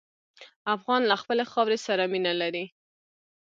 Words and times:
افغان 0.75 1.01
له 1.11 1.15
خپلې 1.21 1.43
خاورې 1.51 1.77
سره 1.87 2.03
مینه 2.11 2.33
لري. 2.41 2.65